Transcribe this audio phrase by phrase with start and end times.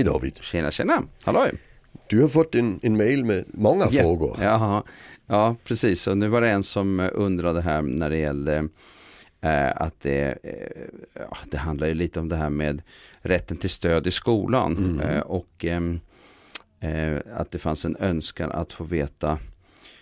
[0.00, 0.36] Hej David.
[0.36, 1.02] Tjena, tjena.
[1.24, 1.52] Halloj.
[2.08, 4.38] Du har fått en, en mail med många Ja, frågor.
[4.42, 4.84] Ja,
[5.26, 6.06] ja, precis.
[6.06, 8.68] Och nu var det en som undrade här när det gällde
[9.40, 12.82] eh, att det, eh, det handlar ju lite om det här med
[13.20, 14.76] rätten till stöd i skolan.
[14.76, 15.00] Mm.
[15.00, 16.00] Eh, och ehm,
[16.80, 19.38] eh, att det fanns en önskan att få veta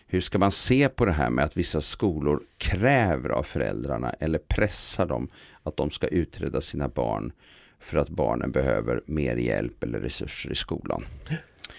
[0.07, 4.39] hur ska man se på det här med att vissa skolor kräver av föräldrarna eller
[4.39, 5.29] pressar dem
[5.63, 7.33] att de ska utreda sina barn
[7.81, 11.05] för att barnen behöver mer hjälp eller resurser i skolan.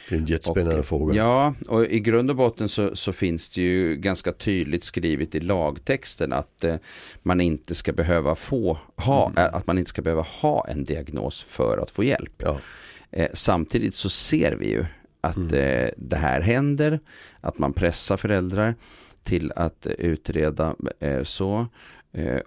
[0.09, 1.15] Det är en jättespännande Och, fråga.
[1.15, 5.39] Ja, och i grund och botten så, så finns det ju ganska tydligt skrivet i
[5.39, 6.75] lagtexten att eh,
[7.23, 9.37] man inte ska behöva få ha, Mm.
[9.37, 12.33] eh, att man inte ska behöva ha en diagnos för att få hjälp.
[12.37, 12.57] Ja.
[13.11, 14.85] Eh, samtidigt så ser vi ju
[15.21, 15.53] att Mm.
[15.53, 16.99] eh, det här händer,
[17.41, 18.75] att man pressar föräldrar
[19.23, 21.67] till att eh, utreda eh, så
[22.13, 22.39] eh,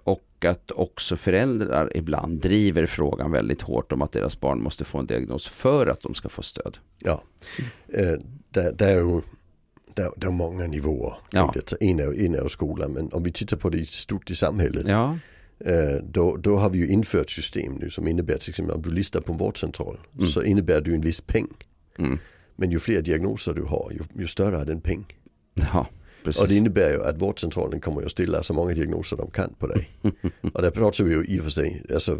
[0.43, 4.97] och att också föräldrar ibland driver frågan väldigt hårt om att deras barn måste få
[4.97, 6.77] en diagnos för att de ska få stöd.
[7.03, 7.23] Ja.
[7.87, 8.13] Eh,
[8.49, 9.21] där, där är ju
[9.95, 11.13] där är många nivåer.
[11.31, 11.53] Ja.
[11.79, 14.87] En, är, en är skolan men om vi tittar på det i stort i samhället.
[14.87, 15.17] Ja,
[15.65, 18.91] Eh, då, då har vi ju infört system nu som innebär till exempel om du
[18.91, 19.97] listar på en vårdcentral
[20.33, 21.47] så innebär du en viss peng.
[21.97, 22.19] mm.
[22.55, 25.05] Men ju fler diagnoser du har ju, ju större är den peng.
[25.73, 25.87] ja
[26.23, 26.41] precis.
[26.41, 29.53] Och det innebär ju att vårdcentralen kommer ju att ställa så många diagnoser de kan
[29.59, 29.89] på dig.
[30.53, 32.17] och där pratar vi ju i och för sig alltså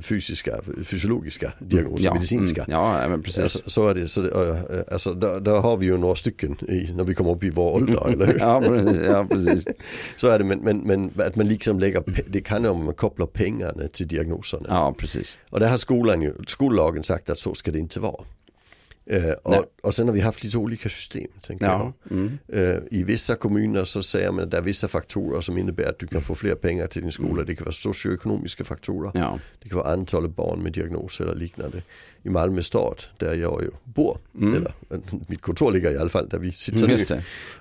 [0.00, 2.64] fysiska, fysiologiska diagnoser, ja, medicinska.
[2.64, 3.42] Mm, ja, men precis.
[3.42, 6.92] Alltså, så är det, så det, alltså, där, där har vi ju några stycken i,
[6.92, 8.38] när vi kommer upp i vår ålder, eller hur?
[8.38, 9.64] ja, precis, ja, precis.
[10.16, 13.26] Så är det, men, men, men att man liksom lägger, det kan om man kopplar
[13.26, 14.66] pengarna till diagnoserna.
[14.68, 15.38] Ja, precis.
[15.50, 18.24] Och det har skolan ju, skollagen sagt att så ska det inte vara.
[19.06, 19.34] Nej.
[19.42, 22.12] och, och sen har vi haft lite olika system, tänker Ja, jag.
[22.18, 22.38] mm.
[22.48, 25.98] Eh, I vissa kommuner så säger man att det är vissa faktorer som innebär att
[25.98, 27.42] du kan få fler pengar till din skola.
[27.44, 29.10] Det kan vara socioekonomiska faktorer.
[29.14, 29.38] ja.
[29.62, 31.82] Det kan vara antalet barn med diagnoser eller liknande.
[32.22, 34.54] I Malmö stad, där jag ju bor, Mm.
[34.54, 34.98] eller eh,
[35.28, 36.96] mitt kontor ligger i alla fall där vi sitter Mm,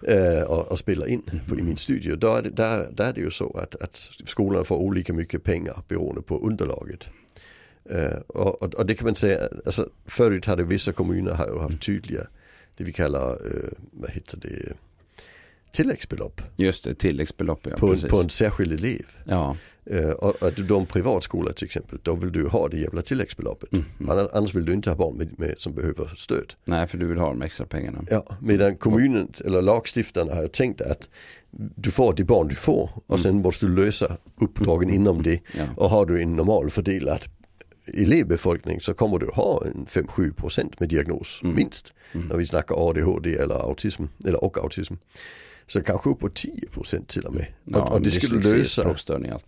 [0.02, 2.16] nu eh, och, och spelar in på, i min studio.
[2.16, 3.96] Då är det, där, där är det ju så att, att
[4.26, 7.08] skolan får olika mycket pengar beroende på underlaget.
[8.28, 12.28] Och, och, och det kan man säga, alltså förut hade vissa kommuner har haft tydliga,
[12.78, 14.74] det vi kallar, eh, vad heter det,
[15.72, 17.68] tilläggsbelopp Just det, tilläggsbelopp.
[17.70, 19.06] Ja, på, en, på en särskild elev.
[19.26, 23.70] Ja, Eh, och att en privatskola till exempel, då vill du ha det jävla tilläggsbeloppet.
[24.10, 26.54] Annars, annars vill du inte ha barn med, med, som behöver stöd.
[26.66, 28.06] nej, för du vill ha de extra pengarna.
[28.10, 31.10] Ja, medan kommunen eller lagstiftarna har tänkt att
[31.76, 35.40] du får det barn du får och sen måste du lösa uppdragen inom det.
[35.58, 35.66] Ja.
[35.78, 37.20] Och har du en normal fördelad
[37.86, 41.94] elevbefolkning så kommer du ha en 5-7% med diagnos minst.
[42.12, 44.94] När vi snackar ADHD eller autism eller och autism.
[45.68, 47.48] Så kanske uppåt 10% till och med.
[47.64, 48.96] Ja, och, och det ska du lösa.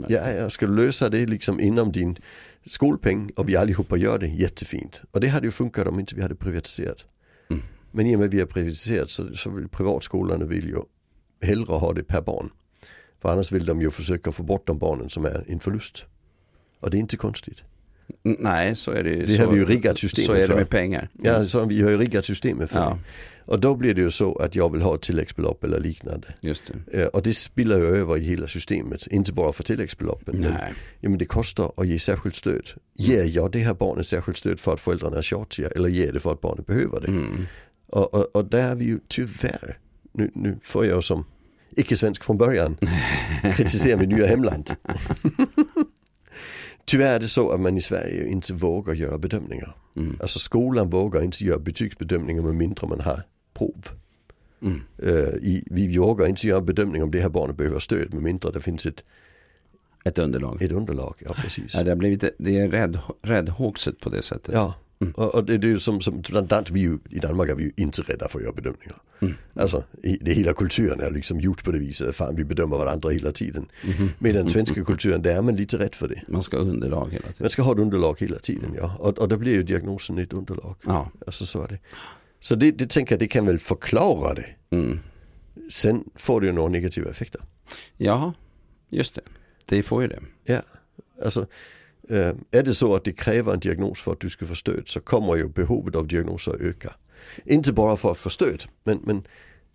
[0.07, 2.17] Ja, ja, du lösa det liksom inom din
[2.65, 5.01] skolpeng och vi allihopa gör det jättefint.
[5.11, 7.05] Och det hade ju funkat om inte vi hade privatiserat.
[7.49, 7.63] Mm.
[7.91, 10.77] Men i och med att vi har privatiserat så, så vill privatskolorna vill ju
[11.41, 12.49] hellre ha det per barn.
[13.21, 16.05] För annars vill de ju försöka få bort de barnen som är en förlust.
[16.79, 17.63] Och det är inte konstigt.
[18.23, 19.25] Mm, Nej, så är det ju.
[19.25, 20.55] Det så, har vi ju riggat systemet Så är det för.
[20.55, 21.09] med pengar.
[21.21, 22.89] Ja, så vi har ju riggat systemet för Ja.
[22.89, 22.99] det.
[23.51, 26.27] Och då blir det ju så att jag vill ha ett tilläggsbelopp eller liknande.
[26.41, 27.01] Just det.
[27.01, 29.07] Eh, Och det spiller ju över i hela systemet.
[29.07, 30.37] Inte bara för tilläggsbeloppen.
[30.39, 30.73] Men, Nej.
[30.99, 32.69] ja, men det kostar att ge särskilt stöd.
[32.97, 36.19] Ger jag det här barnet särskilt stöd för att föräldrarna är tjatiga eller ger det
[36.19, 37.07] för att barnet behöver det?
[37.07, 37.45] Mm.
[37.87, 39.77] Och, och, och där är vi ju tyvärr,
[40.13, 41.25] nu, nu får jag som
[41.77, 42.77] icke-svensk från början
[43.55, 44.71] kritisera mitt nya hemland.
[46.85, 49.75] Tyvärr är det så att man i Sverige inte vågar göra bedömningar.
[49.95, 50.17] Mm.
[50.21, 53.23] Alltså skolan vågar inte göra betygsbedömningar med mindre man har
[53.53, 53.89] prov.
[54.61, 54.81] Mm.
[54.97, 58.51] Eh, i, vi vågar inte göra bedömning om det här barnet behöver stöd med mindre
[58.51, 59.03] det finns ett,
[60.03, 60.61] Ett underlag.
[60.61, 61.15] ett underlag.
[61.25, 61.73] Ja, precis.
[61.75, 64.53] Ja, det har blivit, det är rädd, räddhågset på det sättet.
[64.53, 64.73] Ja,
[65.15, 67.55] och, och det, det är ju som, som bland annat vi ju, i Danmark är
[67.55, 69.01] vi ju inte rädda för att göra bedömningar.
[69.53, 73.09] Alltså i, det hela kulturen är liksom gjort på det viset, fan vi bedömer varandra
[73.09, 73.65] hela tiden.
[74.19, 76.21] Medan den svenska kulturen, där är man lite rädd för det.
[76.27, 77.35] Man ska ha underlag hela tiden.
[77.39, 78.95] Man ska ha ett underlag hela tiden ja.
[78.99, 80.75] Och, och då blir ju diagnosen ett underlag.
[80.85, 81.11] Ja.
[81.25, 81.79] Alltså så är det.
[82.39, 84.45] Så det, det tänker jag, det kan väl förklara det.
[84.69, 84.99] Mm.
[85.71, 87.41] Sen får det ju några negativa effekter.
[87.97, 88.33] Ja,
[88.89, 89.21] just det.
[89.65, 90.19] Det får ju det.
[90.43, 90.61] Ja,
[91.23, 91.47] alltså
[92.51, 94.99] är det så att det kräver en diagnos för att du ska få stöd så
[94.99, 96.95] kommer ju behovet av diagnoser att öka.
[97.45, 99.27] Inte bara för att få stöd, men, men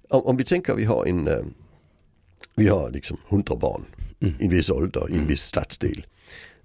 [0.09, 1.45] om, om vi tänker att vi har en, eh,
[2.55, 3.85] vi har liksom 100 barn
[4.19, 6.07] i en viss ålder, i en viss stadsdel.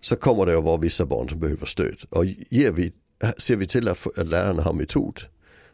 [0.01, 2.03] Så kommer det att vara vissa barn som behöver stöd.
[2.09, 2.93] Och ger vi,
[3.37, 5.21] ser vi till att, att lärarna har metod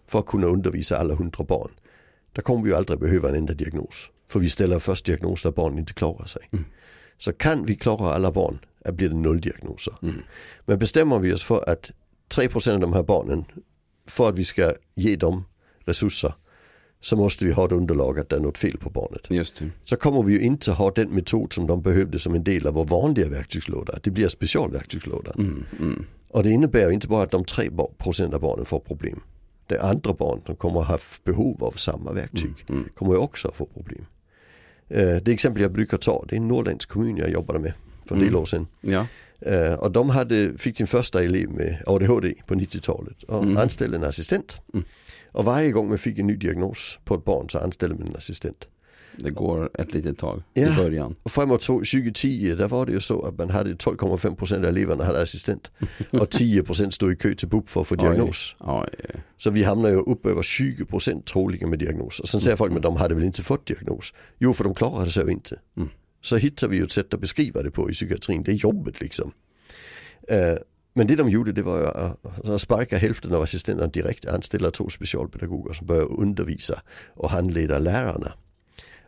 [0.08, 1.72] för att kunna undervisa alla 100 barn.
[2.34, 4.10] Då kommer vi aldrig behöva en enda diagnos.
[4.28, 6.50] För vi ställer först diagnos när barnen inte klarar sig.
[7.18, 9.94] Så kan vi klara alla barn, blir det nolldiagnoser.
[10.66, 11.92] Men bestämmer vi oss för att
[12.36, 13.46] 3% av de här barnen,
[14.08, 15.44] för att vi ska ge dem
[15.86, 16.34] resurser
[17.04, 19.22] så måste vi ha ett underlag att det är något fel på barnet.
[19.84, 22.74] Så kommer vi ju inte ha den metod som de behövde som en del av
[22.74, 24.00] vår vanliga verktygslåda.
[24.04, 25.34] Det blir specialverktygslådan.
[25.38, 26.06] Mm, mm.
[26.28, 29.20] Och det innebär inte bara att de 3% av barnen får problem.
[29.68, 32.66] Det är andra barn som kommer ha behov av samma verktyg.
[32.70, 34.06] Mm, Kommer ju också få problem.
[34.90, 37.74] Eh, Det exempel jag brukar ta, det är en norrländsk kommun jag jobbade med
[38.12, 38.42] för en del Mm.
[38.42, 38.68] år sedan.
[38.82, 39.08] Ja,
[39.46, 43.58] Eh, Och de hade, fick sin första elev med ADHD på 90-talet och Mm.
[43.58, 44.58] anställde en assistent.
[44.74, 44.86] Mm.
[45.32, 48.16] Och varje gång man fick en ny diagnos på ett barn så anställde man en
[48.16, 48.68] assistent.
[49.18, 50.74] det går ett litet tag Ja.
[50.74, 51.16] i början.
[51.24, 55.22] Och framåt 2010 där var det ju så att man hade 12,5% av eleverna hade
[55.22, 55.72] assistent.
[56.12, 58.56] Och 10% stod i kö till BUP för att få diagnos.
[58.60, 62.20] Ja, eh, Så vi hamnar ju upp över 20% troligen med diagnos.
[62.20, 64.14] Och sen säger folk men de hade väl inte fått diagnos?
[64.40, 65.60] Jo för de klarade sig ju inte.
[65.78, 65.90] Mm.
[66.22, 68.44] Så hittar vi ju ett sätt att beskriva det på i psykiatrin.
[68.44, 69.32] Det är jobbet liksom.
[70.28, 70.56] Eh,
[70.94, 75.74] men det de gjorde det var att- sparka hälften av assistenterna direkt, anställa två specialpedagoger
[75.74, 76.82] som började undervisa
[77.14, 78.34] och handleda lärarna.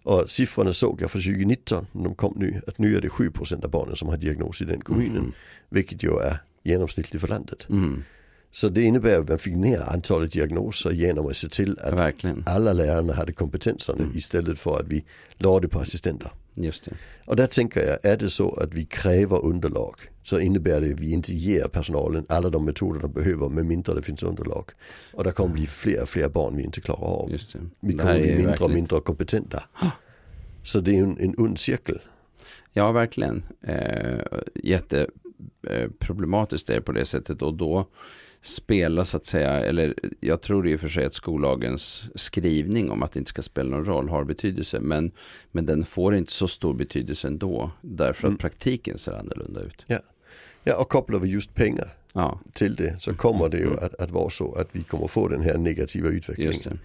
[0.03, 3.63] Och siffrorna såg jag för 2019 när de kom nu att nu är det 7%
[3.65, 5.17] av barnen som har diagnos i den kommunen.
[5.17, 5.31] Mm.
[5.69, 7.69] Vilket ju är genomsnittligt för landet.
[7.69, 8.03] Mm,
[8.51, 12.43] Så det innebär att man fick ner antalet diagnoser genom att se till att verkligen.
[12.47, 14.17] alla lärarna hade kompetenserna Mm.
[14.17, 15.03] istället för att vi
[15.37, 16.31] lade på assistenter.
[16.55, 16.91] Just det.
[17.25, 20.99] Och där tänker jag, är det så att vi kräver underlag så innebär det att
[20.99, 24.71] vi inte ger personalen alla de metoder de behöver med mindre det finns underlag.
[25.13, 27.31] Och det kommer bli fler och fler barn vi inte klarar av.
[27.31, 27.59] Just det.
[27.79, 29.63] Vi Det kommer bli är mindre och verkligen- mindre kompetenta.
[30.63, 32.01] Så det är en, en ond cirkel.
[32.73, 33.43] Ja, verkligen.
[33.61, 34.19] Eh,
[35.63, 37.87] jätteproblematiskt är det på det sättet och då
[38.43, 43.03] spelar så att säga, eller jag tror i och för sig att skollagens skrivning om
[43.03, 45.11] att det inte ska spela någon roll har betydelse, men,
[45.51, 48.37] men den får inte så stor betydelse ändå, därför att Mm.
[48.37, 49.85] praktiken ser annorlunda ut.
[50.63, 54.11] Ja, och kopplar vi just pengar Ja, till det så kommer det ju att, att
[54.11, 56.59] vara så att vi kommer få den här negativa utvecklingen.
[56.63, 56.77] det.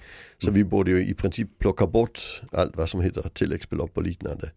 [0.44, 4.50] Så vi borde ju i princip plocka bort allt vad som heter tilläggsbelopp och liknande.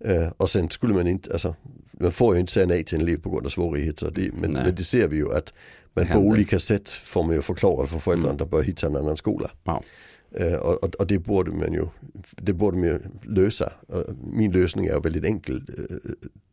[0.00, 1.54] Eh, och sen skulle man inte, alltså
[1.92, 4.10] man får ju inte säga nej till en elev på grund av svårigheter.
[4.14, 5.54] Det, men, men det ser vi ju att
[5.96, 8.96] men på olika sätt får man ju förklara för föräldrarna att de bör hitta en
[8.96, 9.50] annan skola.
[9.64, 9.82] Ja.
[10.36, 11.86] Eh, och, och, och det borde man ju,
[12.36, 13.72] det borde man ju lösa.
[13.88, 15.62] Och min lösning är väldigt enkel.
[15.78, 15.96] Eh,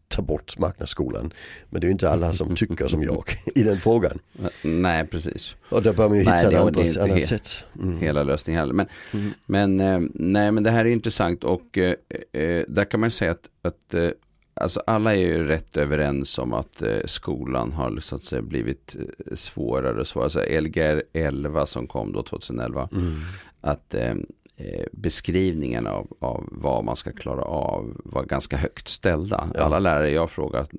[0.07, 1.33] ta bort marknadsskolan.
[1.69, 3.23] Men det är ju inte alla som tycker som jag
[3.55, 4.19] i den frågan.
[4.63, 5.55] Nej, precis.
[5.69, 7.63] Och där bör man ju Nej, hitta det- ett annat, annat sätt.
[7.81, 7.97] Mm.
[7.97, 8.73] hela lösningen heller.
[8.73, 9.31] Men, Mm.
[9.45, 11.95] men, eh, nej, men det här är intressant och eh,
[12.31, 14.09] eh, där kan man säga att, att eh,
[14.53, 18.95] alltså alla är ju rätt överens om att eh, skolan har så att säga blivit
[18.95, 20.23] eh, svårare och svårare.
[20.25, 23.13] Alltså Lgr 11 som kom då 2011, Mm.
[23.61, 24.11] att eh,
[24.57, 29.49] eh, beskrivningen av, av vad man ska klara av var ganska högt ställda.
[29.55, 29.61] Ja.
[29.61, 30.69] Alla lärare, jag har frågat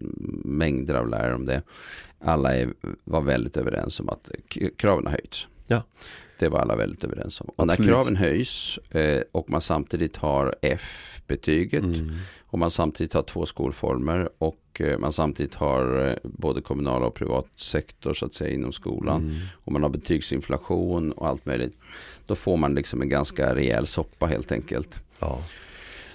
[0.45, 1.63] mängder av lärare om det,
[2.19, 2.69] alla är,
[3.05, 4.31] var väldigt överens om att
[4.77, 5.49] kraven har höjts.
[5.67, 5.83] Ja.
[6.39, 7.47] Det var alla väldigt överens om.
[7.49, 7.79] Och Absolut.
[7.79, 12.11] när kraven höjs eh, och man samtidigt har F-betyget Mm.
[12.47, 17.15] och man samtidigt har två skolformer och eh, man samtidigt har eh, både kommunal och
[17.15, 19.35] privat sektor så att säga inom skolan Mm.
[19.65, 21.79] och man har betygsinflation och allt möjligt.
[22.27, 25.41] Då får man liksom en ganska rejäl soppa helt enkelt Ja.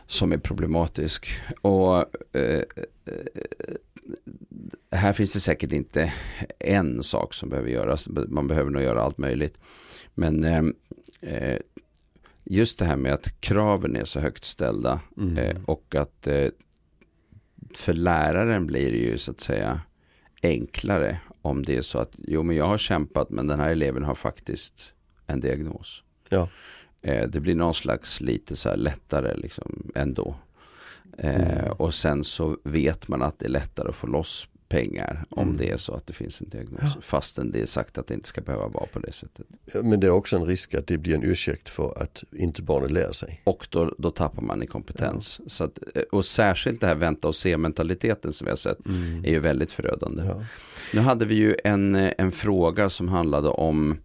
[0.07, 1.27] som är problematisk.
[1.61, 1.97] Och
[2.35, 2.63] eh, eh,
[4.91, 6.13] här finns det säkert inte
[6.59, 8.09] en sak som behöver göras.
[8.27, 9.57] Man behöver nog göra allt möjligt.
[10.13, 10.63] Men eh,
[11.21, 11.59] eh,
[12.43, 15.37] just det här med att kraven är så högt ställda Mm.
[15.37, 16.47] eh, och att eh,
[17.75, 19.81] för läraren blir det ju så att säga
[20.43, 24.03] enklare om det är så att jo men jag har kämpat men den här eleven
[24.03, 24.93] har faktiskt
[25.27, 26.03] en diagnos.
[26.29, 26.49] Ja.
[27.01, 30.35] Eh, det blir någon slags lite så här lättare liksom ändå.
[31.23, 31.71] Eh, Mm.
[31.71, 35.57] Och sen så vet man att det är lättare att få loss pengar om Mm.
[35.57, 36.81] det är så att det finns en diagnos.
[36.95, 37.01] Ja.
[37.01, 39.45] Fastän det är sagt att det inte ska behöva vara på det sättet.
[39.83, 42.91] Men det är också en risk att det blir en ursäkt för att inte barnet
[42.91, 43.41] lär sig.
[43.43, 45.39] Och då, då tappar man i kompetens.
[45.47, 48.77] Så att, eh, och särskilt det här vänta och se mentaliteten som vi har sett
[49.23, 50.23] är ju väldigt förödande.
[50.25, 50.43] Ja.
[50.93, 53.97] Nu hade vi ju en, eh, en fråga som handlade om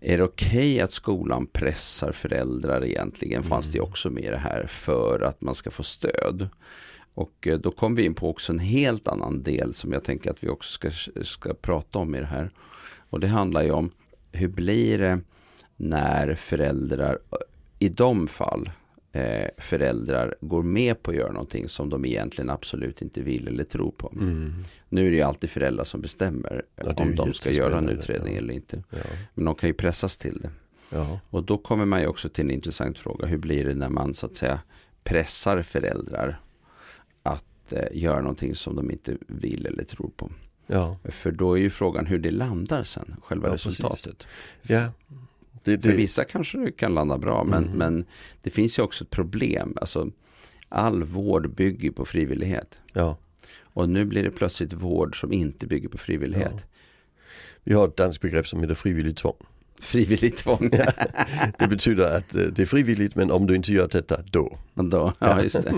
[0.00, 3.42] är det okej att skolan pressar föräldrar egentligen?
[3.42, 6.48] Fanns det ju också med i det här för att man ska få stöd.
[7.14, 10.30] Och eh, då kom vi in på också en helt annan del som jag tänker
[10.30, 10.90] att vi också ska,
[11.22, 12.50] ska prata om i det här.
[13.10, 13.90] Och det handlar ju om
[14.32, 15.20] hur blir det
[15.76, 17.18] när föräldrar,
[17.78, 18.70] i de fall
[19.12, 23.64] eh, föräldrar går med på att göra någonting som de egentligen absolut inte vill eller
[23.64, 24.12] tror på.
[24.16, 24.54] Mm.
[24.88, 28.34] Nu är det ju alltid föräldrar som bestämmer Ja, om de ska göra en utredning
[28.34, 28.38] ja.
[28.38, 28.82] eller inte.
[28.90, 28.98] Ja.
[29.34, 30.50] Men de kan ju pressas till det.
[31.30, 33.26] Och då kommer man ju också till en intressant fråga.
[33.26, 34.60] Hur blir det när man så att säga
[35.04, 36.40] pressar föräldrar
[37.22, 40.30] att eh, göra någonting som de inte vill eller tror på?
[41.04, 44.26] För då är ju frågan hur det landar sen, själva resultatet.
[44.62, 44.88] ja.
[45.64, 47.78] Det, För det, vissa kanske det kan landa bra, men, Mm.
[47.78, 48.04] men
[48.42, 49.76] det finns ju också ett problem.
[49.80, 50.10] Alltså,
[50.68, 52.80] all vård bygger på frivillighet.
[52.92, 53.16] ja.
[53.72, 56.64] Och nu blir det plötsligt vård som inte bygger på frivillighet.
[57.64, 59.36] Vi har ett danskt begrepp som heter frivilligt tvång.
[59.80, 60.70] Frivilligt tvång.
[61.58, 64.58] Det betyder att eh, det är frivilligt men om du inte gör detta då.
[64.74, 65.74] Då, ja, just det.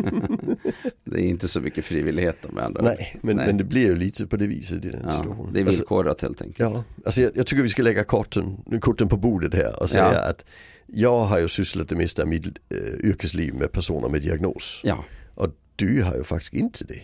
[1.04, 2.82] det är inte så mycket frivillighet med andra.
[2.82, 3.46] Nej, men, Nej.
[3.46, 5.52] men det blir ju lite på det viset i den Ja, situationen.
[5.52, 6.58] det är Alltså, villkorat helt enkelt.
[6.58, 10.12] Ja, alltså jag, jag tycker vi ska lägga korten, korten på bordet här och säga
[10.14, 10.28] Ja.
[10.30, 10.44] att
[10.86, 14.80] jag har ju sysslat det mesta av mitt eh, yrkesliv med personer med diagnos.
[14.84, 15.04] Ja.
[15.34, 17.00] Och du har ju faktiskt inte det.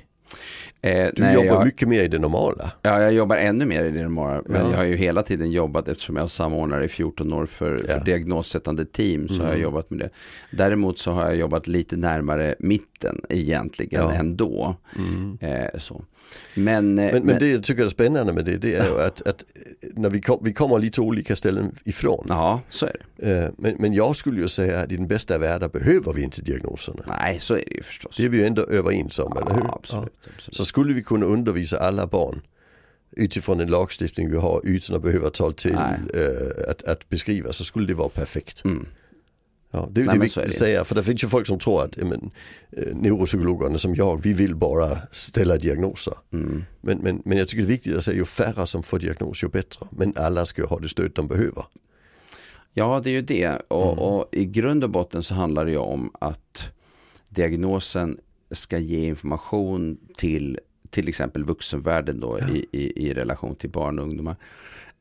[0.81, 2.73] Eh, Du nej, jobbar jag, mycket mer i det normala.
[2.83, 4.43] ja, jag jobbar ännu mer i det normala.
[4.47, 4.71] Men Ja.
[4.71, 7.99] jag har ju hela tiden jobbat, eftersom jag samordnare i 14 år för, Ja.
[7.99, 9.63] för diagnossättande team, så har jag Mm.
[9.63, 10.11] jobbat med det.
[10.51, 14.13] Däremot så har jag jobbat lite närmare mitten egentligen Ja.
[14.13, 14.77] ändå.
[15.41, 16.05] Eh, så.
[16.55, 19.27] Men, eh, Men, men det jag tycker är spännande med det, det är ju att,
[19.27, 19.45] att
[19.97, 22.27] när vi, kom, vi kommer lite olika ställen ifrån.
[22.29, 23.33] Ja, så är det.
[23.45, 26.43] Eh, Men, men jag skulle ju säga att i den bästa världen behöver vi inte
[26.43, 27.03] diagnoserna.
[27.21, 28.17] Nej, så är det ju förstås.
[28.17, 29.75] Det är vi ju ändå överens om, eller hur?
[29.75, 30.57] absolut, absolut.
[30.57, 32.43] Så skulle vi kunna undervisa alla barn
[33.11, 37.65] utifrån den lagstiftning vi har utan att behöva ta till eh, att, att beskriva så
[37.65, 38.65] skulle det vara perfekt.
[38.65, 38.87] Mm.
[39.71, 41.85] Ja, det är Nej, det viktigt att säga för det finns ju folk som tror
[41.85, 42.31] att men,
[42.73, 46.15] eh, neuropsykologerna som jag, vi vill bara ställa diagnoser.
[46.33, 46.65] Mm.
[46.81, 49.45] Men, men, men jag tycker det är viktigt att säga ju färre som får diagnos
[49.45, 49.87] ju bättre.
[49.91, 51.65] Men alla ska ha det stöd de behöver.
[52.75, 53.63] Ja, det är ju det.
[53.69, 53.99] Och, Mm.
[53.99, 56.63] och i grund och botten så handlar det ju om att
[57.29, 58.19] diagnosen
[58.51, 60.59] ska ge information till
[60.91, 64.37] till exempel vuxenvärlden då i, i, i relation till barn och ungdomar.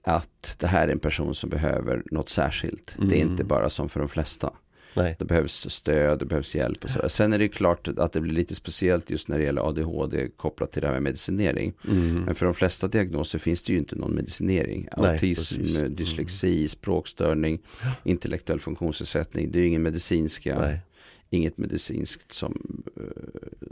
[0.02, 2.96] Att det här är en person som behöver något särskilt.
[3.00, 3.32] Det är Mm.
[3.32, 4.54] inte bara som för de flesta.
[4.96, 5.16] Nej.
[5.20, 7.10] Det behövs stöd, det behövs hjälp och så.
[7.10, 10.72] Sen är det klart att det blir lite speciellt just när det gäller ADHD kopplat
[10.72, 11.74] till det här med medicinering.
[11.88, 12.22] Mm.
[12.24, 14.88] Men för de flesta diagnoser finns det ju inte någon medicinering.
[14.98, 15.80] Nej, Autism, precis.
[15.80, 15.96] Mm.
[15.96, 17.60] dyslexi, språkstörning,
[18.04, 19.52] intellektuell funktionsnedsättning.
[19.52, 20.80] Det är ju ingen medicinska, Nej.
[21.30, 23.04] Inget medicinskt som eh,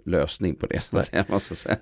[0.05, 0.81] lösning på det.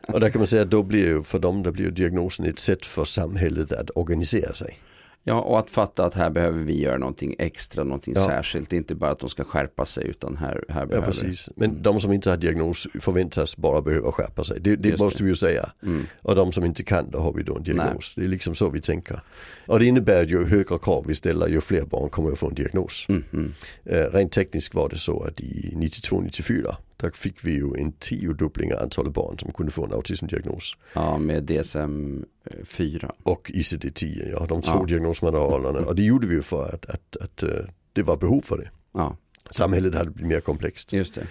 [0.08, 2.46] Och där kan man säga att då blir ju för dem, där blir ju diagnosen
[2.46, 4.80] ett sätt för samhället att organisera sig.
[5.26, 8.28] Ja, och att fatta att här behöver vi göra någonting extra, någonting Ja.
[8.28, 8.74] särskilt.
[8.74, 11.50] Inte bara att de ska skärpa sig utan här, här Ja behöver precis.
[11.56, 14.60] Men de som inte har diagnos förväntas bara behöva skärpa sig.
[14.62, 15.24] Det, det måste det.
[15.24, 15.70] vi ju säga.
[15.84, 16.06] Mm.
[16.22, 18.14] Och de som inte kan, då har vi då en diagnos.
[18.16, 19.20] Det är liksom så vi tänker.
[19.68, 22.56] Och det innebär ju högre krav vi ställer, ju fler barn kommer att få en
[22.56, 23.06] diagnos.
[23.10, 23.54] Mm, mm.
[23.86, 28.74] Eh, rent tekniskt var det så att i 92-94, där fick vi ju en tiodubbling
[28.74, 30.78] av antalet barn som kunde få en autismdiagnos.
[30.94, 32.24] Ja, med DSM
[32.66, 33.12] 4.
[33.24, 34.86] Och ICD-10, ja, de två Ja.
[34.86, 35.80] diagnosmanualerna.
[35.80, 37.50] Och det gjorde vi ju för att, att, att, eh,
[37.94, 38.70] det var behov för det.
[38.94, 39.18] Ja,
[39.52, 40.94] Samhället hade blivit mer komplext.
[40.94, 41.28] just det.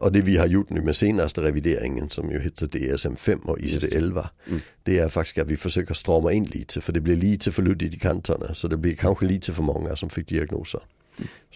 [0.00, 3.80] Och det vi har gjort nu med senaste revideringen som ju heter DSM-5 och Just
[3.80, 3.86] det.
[3.86, 4.28] ICD-11.
[4.48, 4.60] Mm.
[4.82, 7.94] Det är faktiskt att vi försöker strama in lite för det blir lite för luddigt
[7.94, 8.54] i kanterna.
[8.54, 10.80] Så det blir kanske lite för många som fick diagnoser.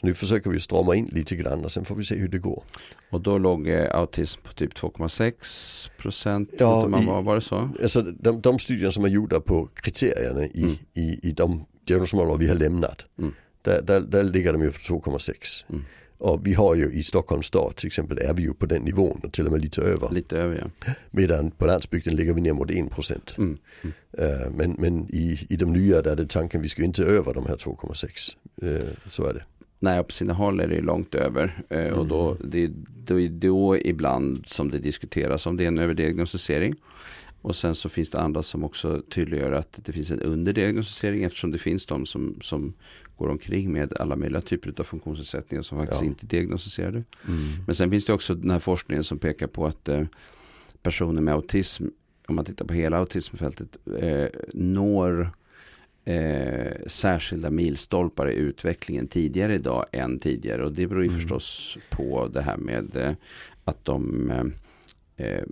[0.00, 2.38] Så nu försöker vi strama in lite grann och sen får vi se hur det
[2.38, 2.62] går.
[3.10, 6.50] Och då låg eh, autism på typ 2,6 procent.
[6.58, 7.70] Ja, man i- var, var det så?
[7.82, 10.74] Alltså de, de studier som är gjorda på kriterierna i, Mm.
[10.94, 13.04] i, i de diagnosmanualer vi har lämnat.
[13.18, 13.34] Mm.
[13.62, 15.64] Där, där, där ligger de ju på 2,6.
[15.70, 15.84] Mm.
[16.18, 19.20] Och vi har ju i Stockholms stad till exempel är vi ju på den nivån
[19.22, 20.10] och till och med lite över.
[20.10, 20.92] Lite över ja.
[21.10, 23.38] Medan på landsbygden ligger vi ner mot 1%.
[23.38, 23.58] Mm.
[23.82, 23.94] Mm.
[24.18, 27.34] Eh, Men, men i, i de nya där är det tanken vi ska inte över
[27.34, 28.36] de här 2,6.
[28.62, 29.44] Eh, Så är det.
[29.80, 31.62] Nej, på sina håll är det långt över.
[31.94, 32.50] Och då, Mm.
[32.50, 32.70] det,
[33.06, 36.74] då är då ibland som det diskuteras om det är en överdiagnostisering.
[37.42, 41.50] Och sen så finns det andra som också tydliggör att det finns en underdiagnostisering eftersom
[41.52, 42.74] det finns de som, som
[43.16, 46.06] går omkring med alla möjliga typer av funktionsnedsättningar som faktiskt Ja.
[46.06, 47.04] inte är diagnostiserade.
[47.66, 50.04] Men sen finns det också den här forskningen som pekar på att eh,
[50.82, 51.84] personer med autism,
[52.28, 55.30] om man tittar på hela autismfältet, eh, når
[56.04, 60.64] eh, särskilda milstolpar i utvecklingen tidigare idag än tidigare.
[60.64, 61.20] Och det beror ju Mm.
[61.20, 63.12] förstås på det här med eh,
[63.64, 64.30] att de
[65.18, 65.42] eh,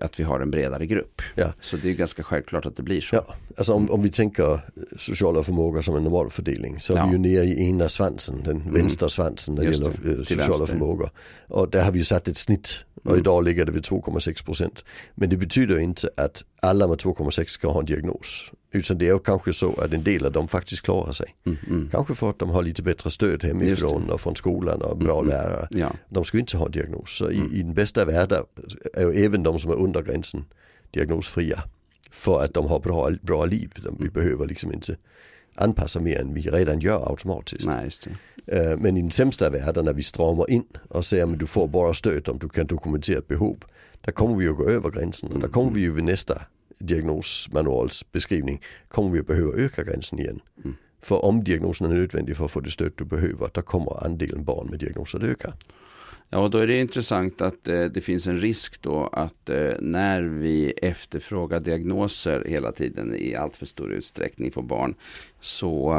[0.00, 1.22] att vi har en bredare grupp.
[1.34, 1.52] Ja.
[1.60, 3.16] Så det är ganska självklart att det blir så.
[3.16, 3.26] Ja,
[3.56, 4.60] alltså om, om vi tänker
[4.96, 7.06] sociala förmågor som en normalfördelning så är Ja.
[7.06, 8.74] vi ju nere i ena svansen, den Mm.
[8.74, 10.66] vänstra svansen när det gäller det, eh, sociala vänster.
[10.66, 11.10] förmågor.
[11.48, 13.20] Och där har vi ju satt ett snitt och Mm.
[13.20, 14.84] idag ligger det vid 2,6 procent.
[15.14, 18.52] Men det betyder inte att alla med 2,6 ska ha en diagnos.
[18.74, 21.26] Utan det ju kanske så att en del av dem faktiskt klarar sig.
[21.46, 21.88] Mm, mm.
[21.90, 25.30] Kanske för att de har lite bättre stöd hemifrån och från skolan och bra Mm,
[25.34, 25.42] mm.
[25.44, 25.66] lärare.
[25.70, 27.16] Ja, De ska inte ha diagnos.
[27.16, 27.52] Så Mm.
[27.52, 28.42] i, i den bästa världen
[28.94, 30.44] är ju även de som är under gränsen
[30.90, 31.62] diagnosfria.
[32.10, 33.72] För att de har bra, bra liv.
[33.84, 34.96] De, vi behöver liksom inte
[35.54, 37.66] anpassa mer än vi redan gör automatiskt.
[37.66, 37.90] nej.
[38.46, 41.68] Eh, Men i den sämsta världen när vi stramar in och säger att du får
[41.68, 43.56] bara stöd om du kan dokumentera ett behov.
[44.00, 46.42] Där kommer vi ju gå över gränsen och där kommer vi ju vid nästa
[46.86, 50.40] diagnosmanualsbeskrivning kommer vi att behöva öka gränsen igen.
[50.64, 50.76] Mm.
[51.02, 54.44] För om diagnosen är nödvändig för att få det stöd du behöver, då kommer andelen
[54.44, 55.52] barn med diagnos att öka.
[56.34, 59.72] Ja, och då är det intressant att eh, det finns en risk då att eh,
[59.80, 64.94] när vi efterfrågar diagnoser hela tiden i allt för stor utsträckning på barn
[65.40, 65.92] så,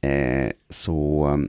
[0.00, 1.48] eh, så um,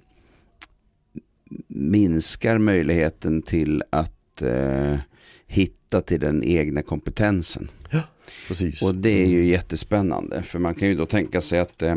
[1.68, 4.98] minskar möjligheten till att eh,
[5.48, 7.72] hitta till den egna kompetensen.
[7.92, 8.02] Ja,
[8.48, 8.82] precis.
[8.90, 11.96] Och det är ju jättespännande för man kan ju då tänka sig att eh,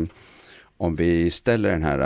[0.77, 1.99] om vi ställer den här,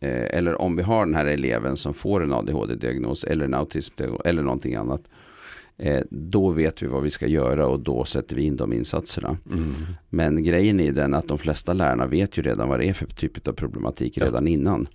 [0.00, 3.94] eh, eller om vi har den här eleven som får en ADHD-diagnos eller en autism
[4.24, 5.02] eller någonting annat.
[5.82, 9.36] Eh, då vet vi vad vi ska göra och då sätter vi in de insatserna.
[9.52, 9.72] Mm.
[10.08, 13.06] Men grejen är den att de flesta lärarna vet ju redan vad det är för
[13.06, 14.26] typ av problematik ja.
[14.26, 14.88] redan innan.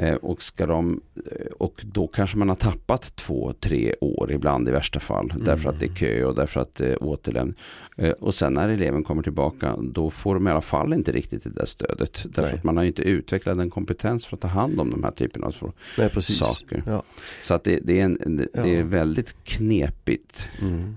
[0.00, 4.68] Eh, och, ska de, eh, och då kanske man har tappat två, tre år ibland
[4.68, 5.30] i värsta fall.
[5.30, 5.44] Mm.
[5.44, 7.54] Därför att det är kö och därför att det är återlämn.
[7.96, 11.44] Eh, och sen när eleven kommer tillbaka då får de i alla fall inte riktigt
[11.44, 12.24] det där stödet.
[12.24, 12.54] Därför Nej.
[12.54, 15.46] att man har inte utvecklat en kompetens för att ta hand om de här typerna
[15.46, 16.82] av Nej, saker.
[16.86, 17.02] Ja.
[17.42, 18.66] Så att det, det är, en, det, ja.
[18.66, 20.48] är väldigt knepigt.
[20.60, 20.96] Mm.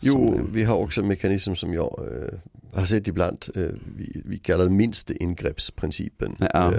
[0.00, 2.00] Jo, vi har också en mekanism som jag
[2.72, 3.44] har sett ibland.
[3.54, 3.62] Äh,
[3.96, 6.36] vi, vi kallar det minste ingreppsprincipen.
[6.40, 6.74] Ja.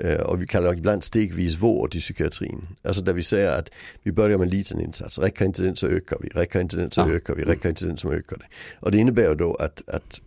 [0.00, 2.68] Eh, och vi kallar det ibland stegvis vård i psykiatrin.
[2.82, 3.70] Alltså där vi säger att
[4.02, 5.18] vi börjar med en liten insats.
[5.18, 7.10] Räcker inte den så ökar vi, räcker inte den så ja.
[7.10, 8.46] ökar vi, räcker inte den så ökar det.
[8.80, 10.20] Och det innebär då att, att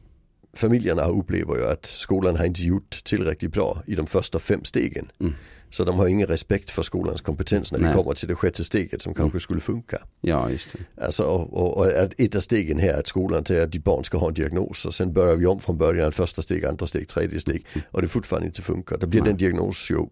[0.54, 5.12] familjerna upplever ju att skolan har inte gjort tillräckligt bra i de första fem stegen.
[5.20, 5.34] Mm.
[5.76, 7.90] Så de har ingen respekt för skolans kompetens när Nej.
[7.90, 9.98] vi kommer till det sjätte steget som kanske skulle funka.
[10.22, 11.04] Ja, just det.
[11.06, 14.18] Alltså, och, och, ett av stegen här är att skolan säger att ditt barn ska
[14.18, 17.40] ha en diagnos och sen börjar vi om från början, första steg, andra steg, tredje
[17.40, 17.86] steg mm.
[17.92, 18.98] och det fortfarande inte funkar.
[18.98, 19.30] Då blir Nej.
[19.30, 20.06] den diagnos ju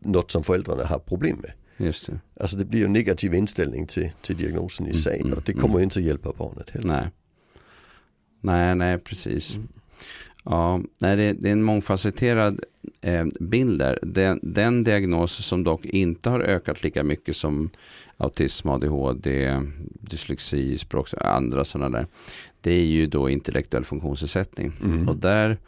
[0.00, 1.52] något som föräldrarna har problem med.
[1.86, 2.20] Just det.
[2.40, 5.52] Alltså det blir ju negativ inställning till, till diagnosen i mm, sig mm, och det
[5.52, 5.82] kommer mm.
[5.82, 6.88] inte hjälpa barnet heller.
[6.88, 7.10] Nej,
[8.40, 9.54] nej, nej precis.
[9.54, 9.68] Mm.
[10.44, 12.60] Ja, nej, det, det, är en mångfacetterad
[13.00, 13.98] eh, bild där.
[14.02, 17.70] Den, den diagnos som dock inte har ökat lika mycket som
[18.16, 19.60] autism, ADHD,
[20.00, 22.06] dyslexi, språk, andra sådana där.
[22.60, 24.72] Det är ju då intellektuell funktionsnedsättning.
[24.84, 25.08] Mm.
[25.08, 25.58] Och där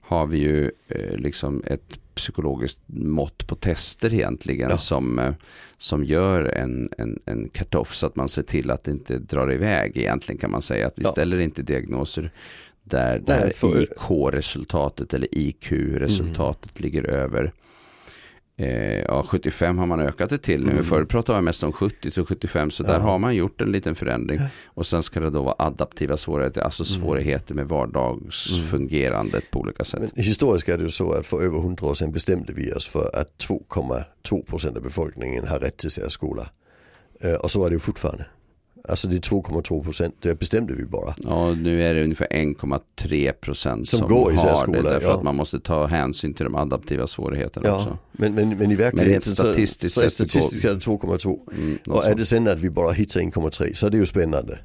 [0.00, 4.78] har vi ju eh, liksom ett psykologiskt mått på tester egentligen ja.
[4.78, 5.34] som, eh,
[5.78, 9.52] som gör en, en, en cut-off så att man ser till att det inte drar
[9.52, 10.86] iväg egentligen kan man säga.
[10.86, 11.10] Att vi ja.
[11.10, 12.30] ställer inte diagnoser
[12.84, 13.82] där det här för...
[13.82, 16.84] IK-resultatet eller IQ-resultatet mm.
[16.84, 17.52] ligger över
[18.56, 20.72] eh, ja, 75 har man ökat det till nu.
[20.72, 20.84] Mm.
[20.84, 22.86] Förr pratade man mest om 70 till 75 så ja.
[22.92, 24.40] där har man gjort en liten förändring.
[24.64, 27.00] Och sen ska det då vara adaptiva svårigheter, alltså mm.
[27.00, 29.46] svårigheter med vardagsfungerandet mm.
[29.50, 30.00] på olika sätt.
[30.00, 32.88] Men historiskt är det ju så att för över 100 år sedan bestämde vi oss
[32.88, 36.48] för att 2,2 procent av befolkningen har rätt till särskola.
[37.20, 38.24] Eh, och så är det ju fortfarande.
[38.88, 41.14] Alltså det är 2,2 procent, det bestämde vi bara.
[41.16, 44.82] Ja, nu är det ungefär 1,3 procent som, som går i har det.
[44.82, 45.14] Därför ja.
[45.14, 47.98] att man måste ta hänsyn till de adaptiva svårigheterna ja, också.
[48.12, 51.38] Men, men, men i verkligheten men statistiskt så, så är statistiskt 2,2.
[51.56, 54.58] Mm, och är det sen att vi bara hittar 1,3 så är det ju spännande.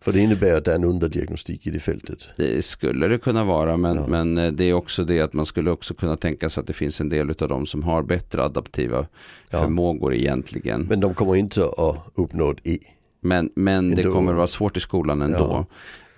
[0.00, 2.28] För det innebär att det är en underdiagnostik i det fältet.
[2.36, 4.06] Det skulle det kunna vara men, ja.
[4.06, 6.72] men eh, det är också det att man skulle också kunna tänka sig att det
[6.72, 9.06] finns en del av dem som har bättre adaptiva
[9.50, 9.62] ja.
[9.62, 10.82] förmågor egentligen.
[10.82, 12.78] Men de kommer inte att uppnå ett E.
[13.20, 15.38] Men, men det kommer att vara svårt i skolan ändå.
[15.38, 15.66] Ja.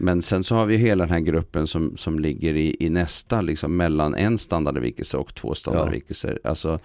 [0.02, 3.40] Men sen så har vi hela den här gruppen som, som ligger i, i nästa,
[3.40, 6.38] liksom mellan en standardavvikelse och två standardavvikelser.
[6.42, 6.50] Ja.
[6.50, 6.78] Alltså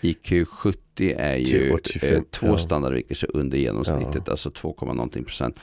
[0.00, 2.58] IQ 70 är ju 85, eh, två ja.
[2.58, 4.30] standardavvikelser under genomsnittet, ja.
[4.30, 5.56] alltså 2, någonting procent.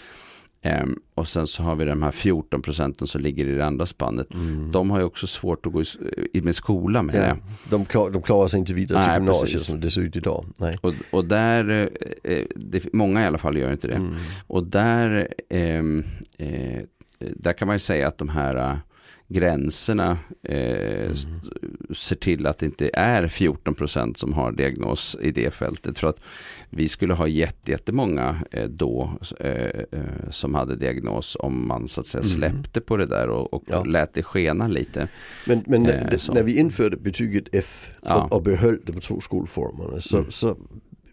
[0.63, 3.85] Um, och sen så har vi de här 14 procenten som ligger i det andra
[3.85, 4.33] spannet.
[4.33, 4.71] Mm.
[4.71, 5.83] De har ju också svårt att gå
[6.33, 7.15] i, med skola med.
[7.15, 7.35] Ja,
[7.69, 10.45] de, klar, de klarar sig inte vidare till gymnasiet som det ser ut idag.
[10.57, 10.77] Nej.
[10.81, 13.95] Och, och där, eh, eh, det, många i alla fall gör inte det.
[13.95, 14.15] Mm.
[14.47, 15.79] Och där, eh,
[16.37, 16.81] eh,
[17.19, 18.79] där kan man ju säga att de här
[19.27, 21.15] gränserna eh, mm.
[21.95, 25.99] ser till att det inte är 14 procent som har diagnos i det fältet.
[25.99, 26.19] För att
[26.69, 29.51] vi skulle ha jättemånga eh, då eh,
[29.91, 32.29] eh, som hade diagnos om man så att säga mm.
[32.29, 32.85] släppte mm.
[32.85, 33.83] på det där och, och ja.
[33.83, 35.07] lät det skena lite.
[35.45, 38.23] Men, men eh, när vi införde betyget F ja.
[38.23, 40.31] och, och behöll de två skolformerna så, mm.
[40.31, 40.57] så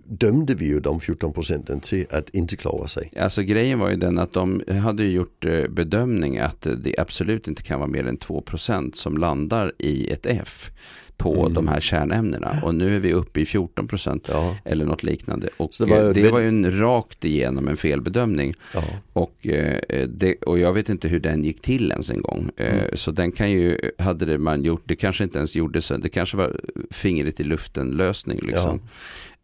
[0.07, 3.11] dömde vi ju de 14 procenten till att inte klara sig.
[3.21, 7.63] Alltså grejen var ju den att de hade gjort eh, bedömning att det absolut inte
[7.63, 10.71] kan vara mer än 2 procent som landar i ett F
[11.17, 11.55] på Mm.
[11.55, 15.49] de här kärnämnena och nu är vi uppe i 14 procent Ja, eller något liknande.
[15.57, 18.55] Och det var det, ju det var ju en rakt igenom en felbedömning.
[18.75, 18.83] ja.
[19.13, 22.51] Och, eh, det, och jag vet inte hur den gick till ens en gång.
[22.57, 22.87] Eh, Mm.
[22.95, 26.37] Så den kan ju, hade det man gjort, det kanske inte ens gjordes, det kanske
[26.37, 28.81] var fingret i luften lösning liksom.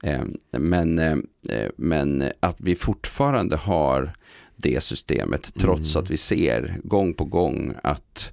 [0.02, 0.20] Eh,
[0.58, 1.16] men, eh,
[1.50, 4.10] eh, men att vi fortfarande har
[4.56, 6.04] det systemet trots Mm.
[6.04, 8.32] att vi ser gång på gång att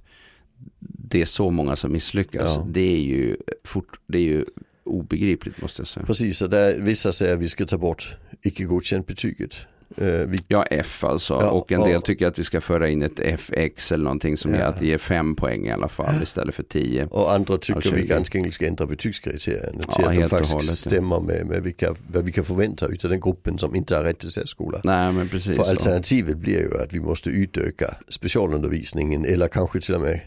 [1.10, 2.56] det är så många som misslyckas.
[2.56, 2.66] Ja.
[2.70, 4.44] Det, är ju fort, det är ju
[4.84, 6.06] obegripligt måste jag säga.
[6.06, 9.54] Precis, och där vissa säger att vi ska ta bort icke godkänt betyget.
[9.96, 11.34] Eh, vi, Ja, F alltså.
[11.34, 12.00] Ja, och en del ja.
[12.00, 14.64] tycker att vi ska föra in ett FX eller någonting som Ja.
[14.64, 17.04] att ger fem poäng i alla fall istället för tio.
[17.06, 18.06] och andra tycker Ja, vi 20.
[18.08, 22.24] ganska enkelt ska ändra betygskriterierna till att de faktiskt hållet, stämmer med, med vilka, vad
[22.24, 24.80] vi kan förvänta utav den gruppen som inte har rätt till särskola.
[24.84, 25.56] Nej, men precis.
[25.56, 30.20] För alternativet blir ju att vi måste utöka specialundervisningen eller kanske till och med.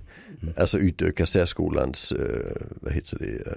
[0.57, 3.53] Alltså utöka särskolans eh, vad heter det, eh,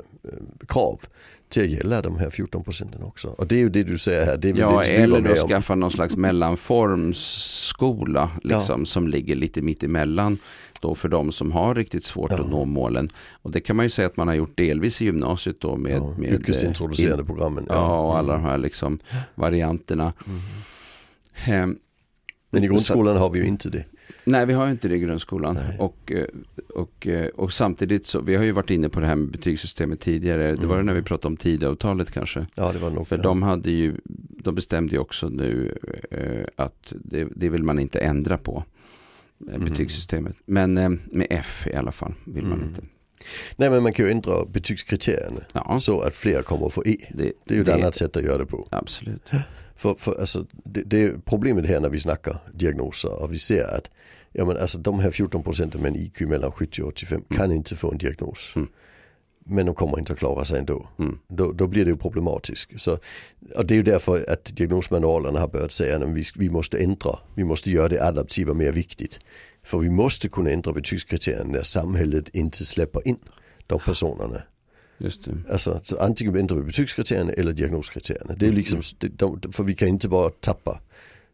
[0.69, 1.01] krav
[1.49, 3.29] till att gälla de här 14 procenten också.
[3.29, 5.75] Och det är ju det du säger här, det är Ja, det eller då skaffa
[5.75, 10.39] någon slags mellanformsskola liksom, som ligger lite mitt emellan
[10.81, 12.41] då för de som har riktigt svårt Ja.
[12.41, 13.11] att nå målen.
[13.43, 15.93] Och det kan man ju säga att man har gjort delvis i gymnasiet då med,
[15.97, 17.67] ja, med yrkesintroducerande in- programmen.
[17.69, 18.45] Ja, och alla Mm.
[18.45, 18.99] de här liksom
[19.35, 20.13] varianterna.
[21.45, 21.79] Ehm,
[22.51, 23.85] Men i så- grundskolan har vi ju inte det.
[24.25, 25.59] Nej, vi har ju inte det i grundskolan.
[25.79, 26.27] Och, eh,
[26.75, 30.01] och, eh, och samtidigt så, vi har ju varit inne på det här med betygssystemet
[30.01, 30.57] tidigare.
[30.57, 30.87] Det var det Mm.
[30.87, 32.47] när vi pratade om tidavtalet kanske.
[32.55, 33.09] Ja det var nog.
[33.09, 33.23] För ja.
[33.23, 33.97] de hade ju,
[34.45, 35.79] de bestämde ju också nu
[36.11, 38.65] eh, att det, det vill man inte ändra på.
[39.51, 39.65] eh, Mhm.
[39.65, 40.37] Betygssystemet.
[40.47, 42.69] Men eh, med F i alla fall vill man Mm.
[42.69, 42.83] inte.
[43.57, 46.97] Nej men man kan ju ändra betygskriterierna Ja, så att fler kommer att få E.
[47.15, 48.69] det, Det är ju ett annat sätt att göra det på.
[48.71, 49.23] Absolut.
[49.77, 53.91] För, för alltså, det, det problemet här när vi snackar diagnoser och vi ser att
[54.33, 57.53] ja, men alltså, de här 14 procenten med en IQ mellan 70 och 85 kan
[57.53, 58.53] inte få en diagnos.
[58.57, 58.69] Mm.
[59.47, 60.89] Men de kommer inte att klara sig ändå.
[60.99, 61.19] Mm.
[61.29, 62.81] Då, då blir det ju problematiskt.
[62.81, 62.99] Så,
[63.57, 67.19] och det är ju därför att diagnosmanualerna har börjat säga att vi, vi måste ändra,
[67.35, 69.21] vi måste göra det adaptiva mer viktigt.
[69.63, 73.19] För vi måste kunna ändra betygskriterierna när samhället inte släpper in
[73.67, 74.43] de personerna.
[74.99, 75.53] Just det.
[75.53, 78.35] Alltså, så antingen ändrar vi betygskriterierna eller diagnoskriterierna.
[78.35, 80.81] Det är liksom, det, de, för vi kan inte bara tappa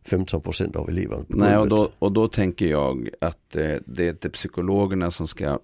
[0.08, 4.30] 15% av eleverna Nej, och då, och då tänker jag att eh, det är inte
[4.30, 5.58] psykologerna som ska,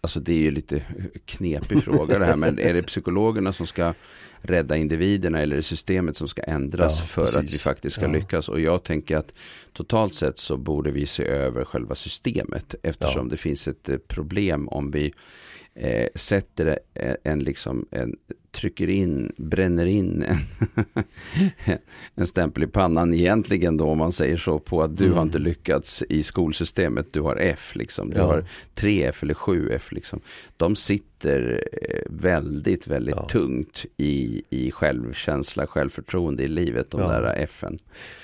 [0.00, 0.82] alltså det är ju lite
[1.24, 3.94] knepig fråga det här, men är det psykologerna som ska
[4.42, 7.62] rädda individerna eller är det systemet som ska ändras Ja, för att vi precis.
[7.62, 8.12] faktiskt ska Ja.
[8.12, 8.48] lyckas?
[8.48, 9.34] Och jag tänker att
[9.72, 13.30] totalt sett så borde vi se över själva systemet eftersom Ja.
[13.30, 15.12] det finns ett eh, problem om vi
[15.74, 18.16] eh, sätter en, en liksom en,
[18.52, 20.38] trycker in, bränner in en,
[22.14, 25.16] en stämpel i pannan egentligen då om man säger så på att du Mm.
[25.16, 28.24] har inte lyckats i skolsystemet, du har F liksom, du Ja.
[28.26, 30.20] har 3F eller 7F liksom.
[30.56, 33.26] De sitter eh, väldigt, väldigt Ja.
[33.26, 37.08] tungt i, i självkänsla, självförtroende i livet, de Ja.
[37.08, 37.78] där F'n.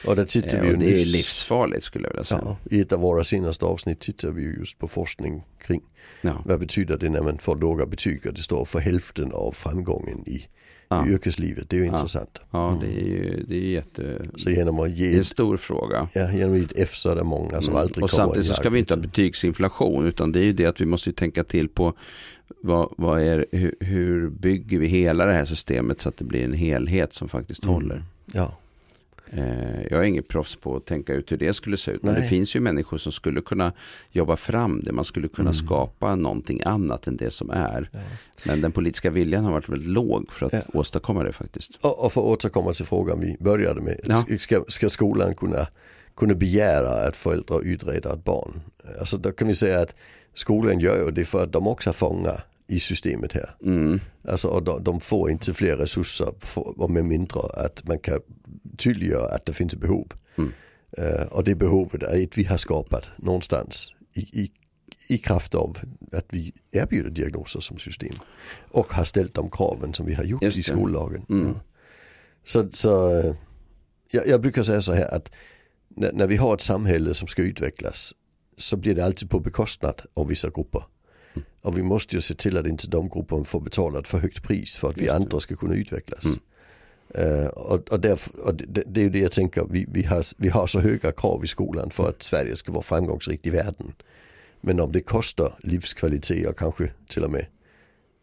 [0.06, 2.40] Och där tittar Eh, vi ju och det är nyss- livsfarligt skulle jag vilja säga.
[2.44, 5.82] Ja, I ett av våra senaste avsnitt tittar vi ju just på forskning kring
[6.20, 6.42] Ja.
[6.44, 10.28] vad betyder det när man får låga betyg och det står för hälften av framgången
[10.28, 10.46] i,
[10.88, 11.07] Ja.
[11.07, 11.70] i yrkeslivet.
[11.70, 12.40] Det är ju intressant.
[12.51, 14.22] Ja, det är ju det är jätte...
[14.37, 16.09] Så genom att Det är ge en stor fråga.
[16.12, 17.83] ja, genom att ge ett F så är det många som Mm.
[17.83, 20.81] aldrig Och samtidigt så ska vi inte ha betygsinflation utan det är ju det att
[20.81, 21.94] vi måste ju tänka till på
[22.62, 26.44] vad, vad är, hur, hur bygger vi hela det här systemet så att det blir
[26.44, 27.75] en helhet som faktiskt Mm.
[27.75, 28.05] håller.
[28.33, 28.59] Ja,
[29.91, 32.03] jag är ingen proffs på att tänka ut hur det skulle se ut.
[32.03, 32.23] Men Nej.
[32.23, 33.73] det finns ju människor som skulle kunna
[34.12, 34.93] jobba fram det.
[34.93, 35.67] Man skulle kunna Mm.
[35.67, 37.89] skapa någonting annat än det som är.
[37.93, 37.99] ja.
[38.47, 40.61] Men den politiska viljan har varit väldigt låg för att Ja.
[40.73, 41.79] åstadkomma det faktiskt.
[41.81, 44.01] Och, och för att återkomma till frågan vi började med.
[44.05, 44.39] Ja.
[44.39, 45.67] Ska, ska skolan kunna,
[46.17, 48.61] kunna begära att föräldrar utreder ett barn?
[49.01, 49.95] Alltså då kan vi säga att
[50.35, 53.51] skolan gör ju det för att de också fångar i systemet här.
[53.65, 54.01] Mm.
[54.29, 58.21] Alltså och de, de får inte fler resurser för, och med mindre att man kan
[58.77, 60.12] tydliggöra att det finns ett behov.
[60.37, 60.53] Mm.
[60.93, 64.51] Eh, och det behovet är ett vi har skapat någonstans i, i,
[65.09, 65.79] i kraft av
[66.12, 68.15] att vi erbjuder diagnoser som system.
[68.71, 71.27] Och har ställt de kraven som vi har gjort i skollagen.
[71.29, 71.47] Mm.
[71.47, 71.61] Ja.
[72.45, 73.35] Så, så eh,
[74.11, 75.31] jag, jag brukar säga så här att
[75.89, 78.15] när, när vi har ett samhälle som ska utvecklas
[78.57, 80.83] så blir det alltid på bekostnad av vissa grupper.
[81.35, 81.47] Mm.
[81.61, 84.43] Och vi måste ju se till att inte de grupperna får betala ett för högt
[84.43, 86.25] pris för att vi Just andra ska kunna utvecklas.
[86.25, 86.39] Mm.
[87.14, 90.27] Eh, och och, därför, och det, det är ju det jag tänker, vi, vi, har,
[90.37, 93.92] vi har så höga krav i skolan för att Sverige ska vara framgångsrikt i världen.
[94.61, 97.47] Men om det kostar livskvalitet och kanske till och med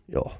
[0.06, 0.32] ja,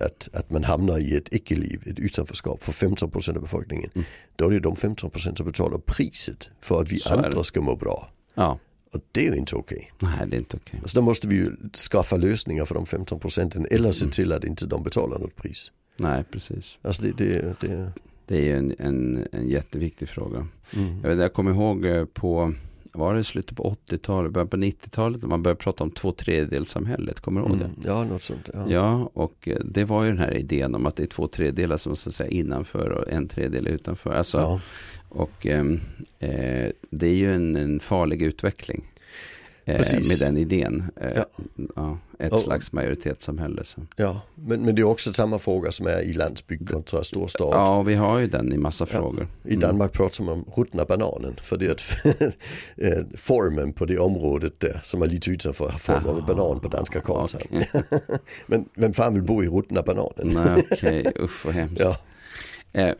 [0.00, 3.90] att, att man hamnar i ett icke-liv, ett utanförskap för 15% av befolkningen.
[3.94, 4.06] Mm.
[4.36, 7.76] Då är det de 15% som betalar priset för att vi Så andra ska må
[7.76, 8.08] bra.
[8.34, 8.58] Ja,
[8.92, 9.92] Och det är inte okej.
[9.98, 10.78] Nej, det är inte okej.
[10.82, 11.50] Alltså då måste vi ju
[11.90, 14.12] skaffa lösningar för de 15 procenten eller se Mm.
[14.12, 15.72] till att inte de betalar något pris.
[15.96, 16.78] Nej, precis.
[16.82, 17.92] Alltså det, det, det
[18.26, 20.46] Det är ju en, en, en jätteviktig fråga.
[20.76, 21.00] mm.
[21.02, 22.54] Jag, vet, jag kommer ihåg eh, på,
[22.92, 27.20] var det slutet på 80-talet, början på 90-talet, när man började prata om två tredjedelssamhället,
[27.20, 27.64] kommer du ihåg det?
[27.64, 27.76] Mm.
[27.86, 28.48] Ja, något sånt.
[28.54, 28.64] Ja.
[28.70, 31.76] Ja, och eh, det var ju den här idén om att det är två tredjedelar
[31.76, 34.14] som så att säga innanför och en tredjedel utanför.
[34.14, 34.60] Alltså, Ja.
[35.14, 35.80] Och ehm,
[36.18, 38.84] eh, det är ju en, en farlig utveckling.
[39.64, 40.20] Eh, Precis.
[40.20, 40.84] med den idén.
[41.00, 41.24] Eh, Ja.
[41.76, 43.64] ja, ett Och- slags majoritetssamhälle.
[43.64, 43.80] Så.
[43.96, 44.20] ja.
[44.34, 47.48] Men, men det är också samma fråga som är i landsbygd kontra storstad.
[47.52, 48.98] Ja, vi har ju den i massa Ja.
[48.98, 49.28] frågor.
[49.44, 49.60] I Mm.
[49.60, 51.82] Danmark pratar man om ruttna bananen för det att
[52.76, 56.60] eh, formen på det området där som är lite utanför har formen av en banan
[56.60, 57.40] på danska kartan.
[57.50, 57.70] Okej.
[58.46, 60.28] Men vem fan vill bo i ruttna bananen?
[60.44, 61.80] Nej, okej, usch vad hemskt.
[61.84, 61.96] Ja.
[62.72, 62.94] Eh,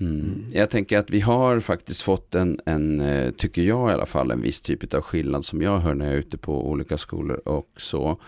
[0.00, 0.44] mm.
[0.52, 4.30] Jag tänker att vi har faktiskt fått en, en, eh, tycker jag i alla fall,
[4.30, 7.40] en viss typ av skillnad som jag hör när jag är ute på olika skolor
[7.48, 8.20] och så.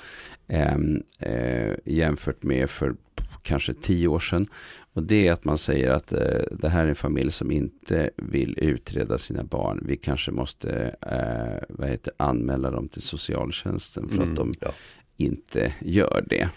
[0.48, 2.94] ehm, eh, jämfört med för
[3.42, 4.46] kanske tio år sedan.
[4.92, 8.10] Och det är att man säger att eh, det här är en familj som inte
[8.16, 9.82] vill utreda sina barn.
[9.86, 14.68] Vi kanske måste eh, vad heter, anmäla dem till socialtjänsten för Mm, att de ja.
[15.16, 16.48] inte gör det.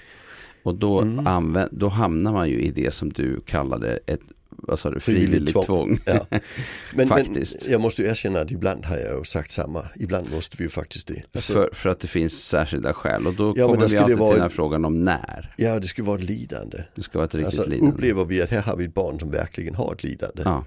[0.63, 1.27] Och då, Mm.
[1.27, 4.21] använd, då hamnar man ju i det som du kallade ett
[4.57, 5.63] vad sa du, Frivilligt tvång.
[5.65, 5.99] tvång.
[6.05, 6.25] Ja.
[6.93, 7.63] Men, Faktiskt.
[7.63, 9.85] men jag måste ju erkänna att ibland har jag sagt samma.
[9.95, 11.23] Ibland måste vi ju faktiskt det.
[11.35, 13.27] Alltså, för, för att det finns särskilda skäl.
[13.27, 15.53] Och då Ja, men kommer vi alltid vara- till den här frågan om när.
[15.57, 16.77] Ja, det skulle vara ett lidande.
[16.95, 17.93] Det ska vara ett riktigt Alltså lidande.
[17.95, 20.41] upplever vi att här har vi ett barn som verkligen har ett lidande.
[20.45, 20.65] Ja.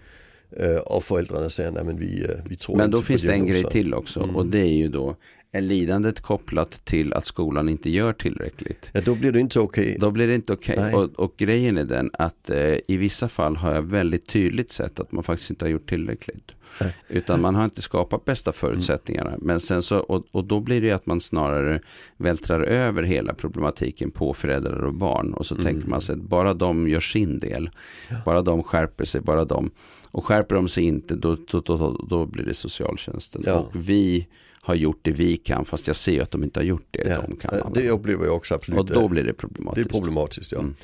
[0.59, 3.23] Eh, och föräldrarna säger, nej men vi, eh, vi tror Men inte då på finns
[3.23, 4.23] det en grej diagnoser." till också.
[4.23, 4.37] Mm.
[4.37, 5.17] Och det är ju då,
[5.57, 8.91] är lidandet kopplat till att skolan inte gör tillräckligt?
[8.93, 9.97] Ja, då blir det inte okej.
[10.01, 10.77] Då blir det inte okej.
[10.79, 10.95] Nej.
[10.95, 15.01] Och, och grejen är den att eh, i vissa fall har jag väldigt tydligt sett
[15.01, 16.53] att man faktiskt inte har gjort tillräckligt.
[16.81, 16.95] Nej.
[17.09, 19.35] Utan man har inte skapat bästa förutsättningarna.
[19.39, 21.81] Men sen så, och, och då blir det att man snarare
[22.17, 25.35] vältrar över hela problematiken på föräldrar och barn.
[25.35, 25.65] Och så Mm.
[25.67, 27.71] tänker man sig att bara de gör sin del.
[28.11, 28.17] Ja.
[28.25, 29.71] Bara de skärper sig, bara de.
[30.11, 33.43] Och skärper de sig inte, då, då, då, då, då blir det socialtjänsten.
[33.47, 33.55] Ja.
[33.55, 34.27] Och vi
[34.67, 37.21] har gjort det vi kan, fast jag ser att de inte har gjort det Ja,
[37.29, 37.55] de kan.
[37.59, 38.81] eh, det upplever jag också absolut.
[38.81, 39.87] och då eh, blir det det problematiskt.
[39.87, 40.59] är problematiskt ja.
[40.59, 40.75] Mm.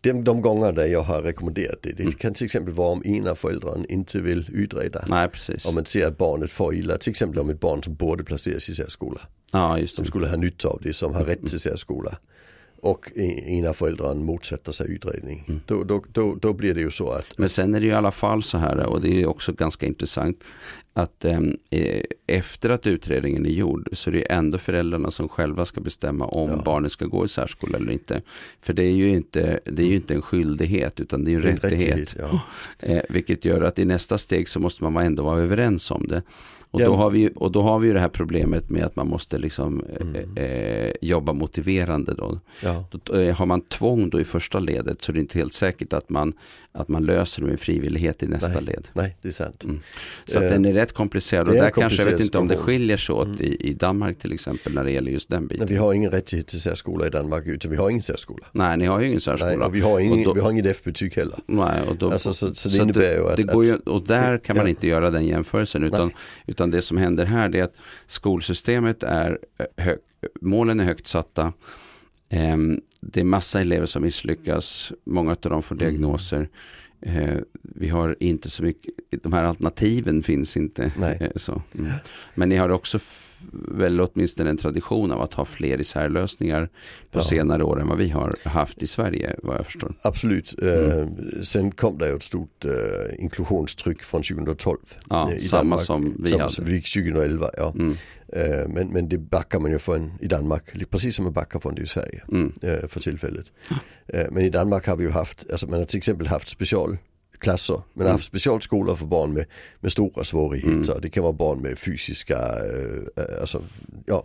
[0.00, 2.12] De, de gånger där jag har rekommenderat det, det Mm.
[2.14, 5.04] kan till exempel vara om ena föräldern inte vill utreda.
[5.08, 5.64] Nej, precis.
[5.66, 8.68] Om man ser att barnet får illa, till exempel om ett barn som borde placeras
[8.68, 9.20] i särskola.
[9.52, 10.08] Ja, just Som det.
[10.08, 12.18] skulle ha nytta av det, som har rätt till särskola.
[12.82, 13.12] Och
[13.46, 15.44] ena föräldern motsätter sig utredning.
[15.48, 15.60] Mm.
[15.66, 17.94] Då, då, då, då blir det ju så att Men sen är det ju i
[17.94, 20.38] alla fall så här, och det är också ganska intressant,
[20.92, 25.64] att ehm, eh, efter att utredningen är gjord så är det ändå föräldrarna som själva
[25.64, 26.62] ska bestämma om Ja.
[26.64, 28.22] barnet ska gå i särskola eller inte.
[28.60, 31.42] För det är ju inte, det är ju inte en skyldighet utan det är en
[31.46, 32.16] en rättighet.
[32.18, 32.40] ja.
[32.82, 36.22] Eh, vilket gör att i nästa steg så måste man ändå vara överens om det.
[36.72, 36.86] Och, Ja.
[36.86, 39.38] då har vi, och då har vi ju det här problemet med att man måste
[39.38, 40.36] liksom eh, Mm.
[40.36, 42.40] eh, jobba motiverande då.
[42.62, 42.84] ja.
[42.90, 45.92] Då, eh, har man tvång då i första ledet så är det inte helt säkert
[45.92, 46.32] att man,
[46.72, 48.62] att man löser det med frivillighet i nästa Nej.
[48.64, 48.88] led.
[48.92, 49.64] Nej, det är sant.
[49.64, 49.80] Mm.
[50.26, 52.38] Så att Eh, den är rätt komplicerad och det är där kanske, jag vet inte
[52.38, 53.40] om det skiljer sig åt Mm.
[53.40, 55.66] i, i Danmark till exempel när det gäller just den biten.
[55.66, 58.46] vi har ingen rättighet till särskola i Danmark utan vi har ingen särskola.
[58.52, 59.66] Nej, ni har ju ingen Nej, särskola.
[59.66, 61.38] och vi har, ingen, då- vi har inget F-betyg heller.
[61.46, 64.06] Nej, och då, Alltså, så, så det så innebär ju att, det går ju, och
[64.06, 64.70] där kan man Ja.
[64.70, 66.10] inte göra den jämförelsen utan,
[66.46, 67.74] utan det som händer här det är att
[68.06, 69.98] skolsystemet är eh, hög,
[70.40, 71.52] målen är högt satta.
[72.28, 75.88] Ehm, det är massa elever som misslyckas, många av dem får Mm.
[75.88, 76.48] diagnoser.
[77.02, 80.92] Eh, vi har inte så mycket, de här alternativen finns inte.
[81.20, 81.62] Eh, så.
[81.78, 81.90] Mm.
[82.34, 82.98] Men ni har också
[83.52, 86.68] väl åtminstone en tradition av att ha fler isärlösningar
[87.10, 87.22] på Ja.
[87.22, 89.92] senare år än vad vi har haft i Sverige vad jag förstår.
[90.02, 90.54] Absolut.
[90.62, 90.90] Mm.
[91.00, 91.06] Eh,
[91.42, 92.72] sen kom det ett stort eh,
[93.18, 94.78] inklusionstryck från 2012.
[95.10, 95.82] Ja, eh, i samma Danmark.
[95.86, 96.52] som vi Samma hade.
[96.54, 97.50] som vi fick 2011.
[97.56, 97.74] Ja.
[97.78, 97.94] Mm,
[98.74, 101.82] men, men det backar man ju från i Danmark, precis som man backar från det
[101.82, 102.52] i Sverige mm,
[102.88, 103.46] för tillfället.
[104.06, 106.48] Men i Danmark har vi ju haft, alltså man har till exempel haft
[107.40, 107.74] specialklasser.
[107.74, 108.12] Man har Mm.
[108.12, 109.46] haft specialskolor för barn med,
[109.80, 110.90] med stora svårigheter.
[110.92, 111.00] Mm.
[111.02, 113.62] Det kan vara barn med fysiska, eh, eh, alltså
[114.06, 114.24] ja,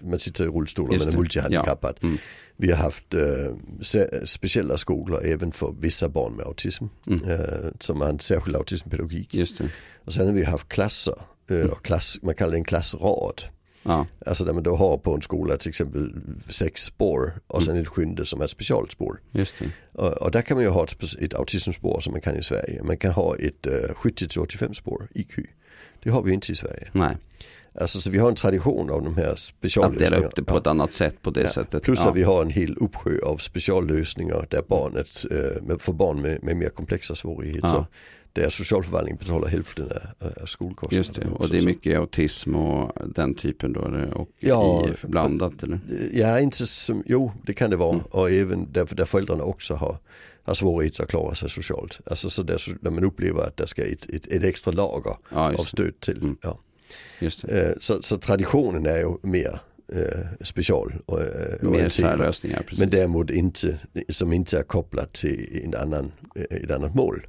[0.00, 1.96] man sitter i rullstol och man är multihandikappad.
[2.00, 2.06] Ja.
[2.08, 2.18] Mm.
[2.56, 3.20] Vi har haft eh,
[3.80, 6.84] sä- speciella skolor även för vissa barn med autism.
[7.06, 7.24] Mm.
[7.30, 7.38] Eh,
[7.80, 9.34] som har en särskild autismpedagogik.
[10.04, 11.14] Och sen har vi haft klasser.
[11.50, 13.42] Eh, och klass, man kallar det en klassrad.
[13.82, 16.14] Ja, Alltså där man då har på en skola till exempel
[16.50, 19.20] sex spår och sen ett sjunde som är ett specialspår.
[19.92, 22.82] Och, och där kan man ju ha ett, ett autismspår som man kan i Sverige.
[22.82, 25.34] Man kan ha ett uh, 70-85 spår IQ.
[26.02, 26.88] Det har vi inte i Sverige.
[26.92, 27.16] Nej,
[27.80, 30.16] Alltså så vi har en tradition av de här att speciallösningarna.
[30.16, 30.58] dela upp det på Ja.
[30.60, 31.82] ett annat sätt på det Ja, sättet.
[31.82, 32.10] Plus ja.
[32.10, 36.42] att vi har en hel uppsjö av speciallösningar där barnet, eh, med, för barn med,
[36.42, 37.84] med mer komplexa svårigheter.
[38.38, 39.84] Där socialförvaltningen betalar hälften
[40.20, 40.98] av, skolkostnaderna.
[40.98, 43.80] Just det, och det är mycket autism och den typen då
[44.14, 45.80] och Ja, IF blandat eller?
[46.12, 48.04] Ja, inte som, jo det kan det vara Mm.
[48.10, 49.96] och även där, där föräldrarna också har,
[50.42, 52.00] har svårigheter att klara sig socialt.
[52.06, 55.54] Alltså så där, där man upplever att det ska ett, ett, ett extra lager Ja,
[55.54, 56.16] av stöd till.
[56.18, 56.36] Mm.
[56.42, 56.58] Ja.
[57.48, 59.60] Eh, Så, så traditionen är ju mer
[59.92, 62.80] eh, special eh, Mer särlösningar, precis.
[62.80, 67.20] Men däremot inte, som inte är kopplat till en annan, eh, ett annat mål.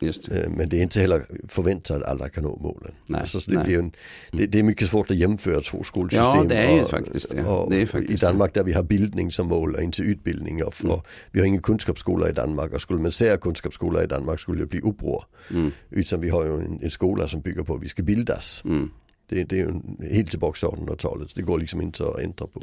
[0.00, 0.42] Just det.
[0.44, 2.92] Eh, Men det är inte heller förväntat att alla kan nå målen.
[3.06, 3.66] Nej, Alltså, så det, nej.
[3.66, 3.92] blir en,
[4.32, 6.24] det, det är mycket svårt att jämföra två skolsystem.
[6.24, 7.44] Ja, det är ju och- faktiskt det.
[7.44, 10.64] och Det är faktiskt I Danmark där vi har bildning som mål och inte utbildning.
[10.64, 10.96] Och, Mm.
[11.30, 14.66] vi har ingen kunskapsskola i Danmark och skulle man säga kunskapsskola i Danmark skulle det
[14.66, 15.24] bli uppror.
[15.50, 15.70] Mm.
[15.90, 18.62] Utan vi har ju en, en skola som bygger på att vi ska bildas.
[18.64, 18.90] Mm.
[19.28, 21.28] Det, det är ju en, helt tillbaka till 1800-talet.
[21.34, 22.62] Det går liksom inte att ändra på.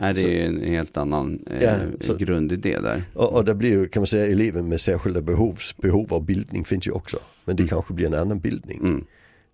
[0.00, 3.02] Nej, det Så- är en helt annan eh, Ja, så- grundidé där.
[3.14, 6.64] Och, och det blir ju kan man säga elever med särskilda behovs, behov av bildning
[6.64, 7.18] finns ju också.
[7.44, 7.68] Men det Mm.
[7.68, 8.78] kanske blir en annan bildning.
[8.78, 9.04] Mm.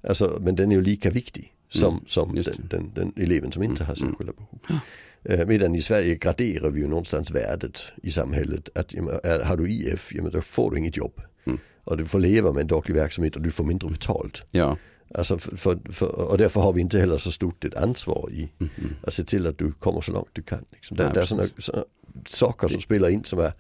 [0.09, 3.63] Alltså, men den är ju lika viktig som, Mm, som den, den, den eleven som
[3.63, 4.11] inte Mm, har mm.
[4.13, 4.81] särskilda behov.
[5.25, 8.69] Eh, medan i Sverige graderar vi ju någonstans värdet i samhället.
[8.75, 11.21] Att är, har du IF, ja, då får du inget jobb.
[11.47, 11.59] Mm.
[11.85, 14.47] Och du får leva med en daglig verksamhet och du får mindre betalt.
[14.51, 14.77] Ja.
[15.15, 18.49] Alltså för, för, för, och därför har vi inte heller så stort ett ansvar i
[18.59, 18.71] Mm.
[19.03, 20.65] att se till att du kommer så långt du kan.
[20.73, 20.97] Liksom.
[20.97, 21.85] Det, Nej, det är sådana, sådana
[22.27, 23.53] saker som spelar in som är,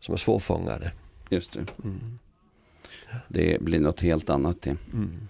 [0.00, 0.92] som är svårfångade.
[1.30, 1.66] Just det.
[1.84, 2.18] Mm.
[3.28, 4.76] Det blir något helt annat det.
[4.92, 5.28] Mm.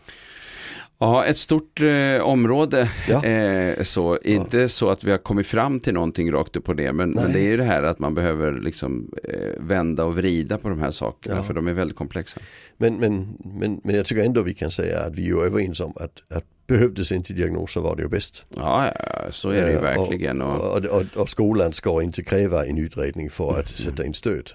[1.01, 2.91] Ja, ett stort eh, område.
[3.09, 3.25] Ja.
[3.25, 6.93] Eh, så, inte så att vi har kommit fram till någonting rakt upp på det.
[6.93, 10.59] Men, men det är ju det här att man behöver liksom eh, vända och vrida
[10.59, 11.37] på de här sakerna.
[11.37, 11.43] Ja.
[11.43, 12.41] För de är väldigt komplexa.
[12.77, 15.81] Men, men, men, men jag tycker ändå vi kan säga att vi är ju överens
[15.81, 18.47] om att, att behövdes inte diagnoser var det ju bäst.
[18.57, 18.91] Ja,
[19.31, 20.43] så är det ju Eh, verkligen.
[20.43, 24.15] Och, Och, och, och, och skolan ska inte kräva en utredning för att sätta in
[24.15, 24.51] stöd.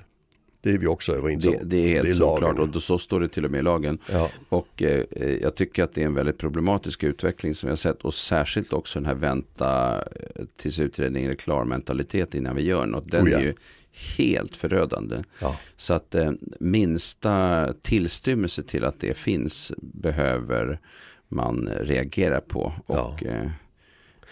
[0.64, 1.54] Det är vi också överens om.
[1.54, 2.60] det, det är helt det är såklart.
[2.60, 3.98] Och då, så står det till och med i lagen.
[4.12, 7.72] Ja, Och eh, eh, jag tycker att det är en väldigt problematisk utveckling som vi
[7.72, 8.02] har sett.
[8.02, 12.86] Och särskilt också den här vänta eh, tills utredningen är klar mentalitet innan vi gör
[12.86, 13.12] något.
[13.12, 13.38] Den Oh ja.
[13.38, 13.54] är ju
[14.18, 15.24] helt förödande.
[15.40, 15.56] ja.
[15.78, 20.80] Så att eh, minsta tillstymmelse till att det finns behöver
[21.28, 23.50] man reagera på och eh,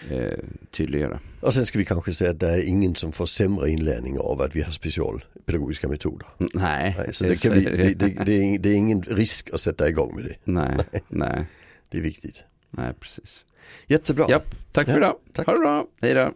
[0.10, 0.38] eh,
[0.72, 1.20] tydliggöra.
[1.42, 4.42] Och sen ska vi kanske säga att det är ingen som får sämre inlärning av
[4.42, 6.28] att vi har specialpedagogiska metoder.
[6.54, 9.62] Nej, Nej, så det, kan vi, det, det, det, är, det är ingen risk att
[9.62, 10.36] sätta igång med det.
[10.44, 11.46] nej, nej,
[11.90, 12.44] Det är viktigt.
[12.70, 13.46] nej, precis.
[13.88, 14.26] Jättebra.
[14.30, 15.16] Japp, tack för Ja, idag.
[15.34, 15.46] tack.
[15.46, 15.88] Ha det bra.
[16.02, 16.32] Hej då.